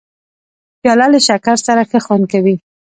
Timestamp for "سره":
1.67-1.81